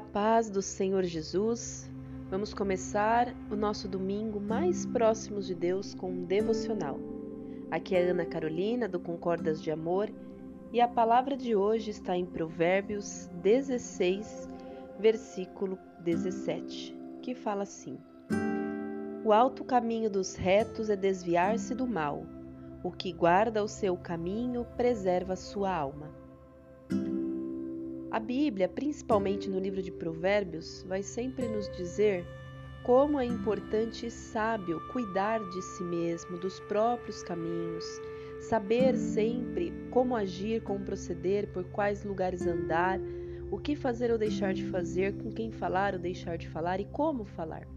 [0.00, 1.90] paz do Senhor Jesus,
[2.28, 6.98] vamos começar o nosso domingo mais próximos de Deus com um devocional.
[7.70, 10.10] Aqui é Ana Carolina do Concordas de Amor
[10.72, 14.48] e a palavra de hoje está em Provérbios 16,
[14.98, 17.98] versículo 17, que fala assim:
[19.24, 22.26] O alto caminho dos retos é desviar-se do mal,
[22.82, 26.25] o que guarda o seu caminho preserva a sua alma.
[28.16, 32.24] A Bíblia, principalmente no livro de Provérbios, vai sempre nos dizer
[32.82, 37.84] como é importante e sábio cuidar de si mesmo, dos próprios caminhos,
[38.40, 42.98] saber sempre como agir, como proceder, por quais lugares andar,
[43.50, 46.86] o que fazer ou deixar de fazer, com quem falar ou deixar de falar e
[46.86, 47.68] como falar.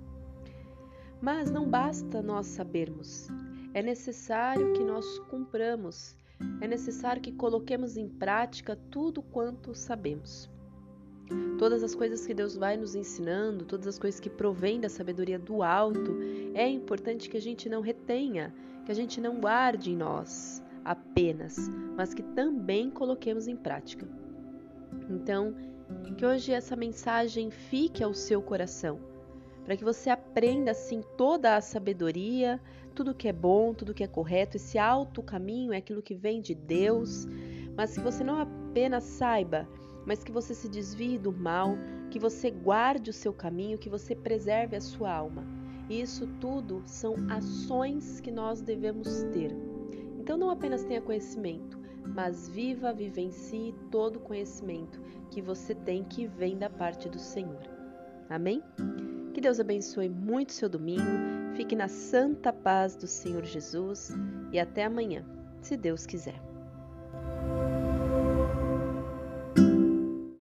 [1.19, 3.27] Mas não basta nós sabermos,
[3.73, 6.15] é necessário que nós cumpramos
[6.61, 10.49] é necessário que coloquemos em prática tudo quanto sabemos.
[11.57, 15.37] Todas as coisas que Deus vai nos ensinando, todas as coisas que provêm da sabedoria
[15.37, 16.17] do alto,
[16.53, 18.53] é importante que a gente não retenha,
[18.85, 24.07] que a gente não guarde em nós apenas, mas que também coloquemos em prática.
[25.09, 25.53] Então,
[26.17, 28.99] que hoje essa mensagem fique ao seu coração,
[29.69, 32.59] para que você aprenda assim toda a sabedoria,
[32.95, 36.41] tudo que é bom, tudo que é correto, esse alto caminho é aquilo que vem
[36.41, 37.27] de Deus,
[37.77, 39.69] mas que você não apenas saiba,
[40.07, 41.77] mas que você se desvie do mal,
[42.09, 45.45] que você guarde o seu caminho, que você preserve a sua alma.
[45.87, 49.55] Isso tudo são ações que nós devemos ter.
[50.19, 56.25] Então não apenas tenha conhecimento, mas viva, vivencie todo o conhecimento que você tem que
[56.25, 57.61] vem da parte do Senhor.
[58.27, 58.63] Amém?
[59.39, 64.11] Que Deus abençoe muito seu domingo Fique na santa paz do Senhor Jesus
[64.51, 65.23] e até amanhã,
[65.61, 66.35] se Deus quiser.